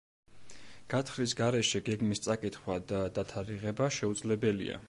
გათხრის 0.93 1.35
გარეშე 1.43 1.83
გეგმის 1.91 2.23
წაკითხვა 2.29 2.81
და 2.93 3.05
დათარიღება 3.19 3.95
შეუძლებელია. 4.01 4.79